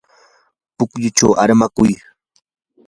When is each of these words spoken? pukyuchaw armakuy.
pukyuchaw 0.75 1.31
armakuy. 1.43 1.93